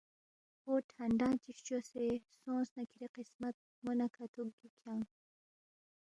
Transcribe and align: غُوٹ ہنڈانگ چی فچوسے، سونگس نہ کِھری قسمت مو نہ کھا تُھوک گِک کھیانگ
غُوٹ 0.63 0.85
ہنڈانگ 0.99 1.37
چی 1.43 1.51
فچوسے، 1.57 2.05
سونگس 2.39 2.69
نہ 2.75 2.83
کِھری 2.89 3.07
قسمت 3.17 3.55
مو 3.83 3.91
نہ 3.99 4.07
کھا 4.13 4.25
تُھوک 4.31 4.49
گِک 4.59 4.73
کھیانگ 4.79 5.05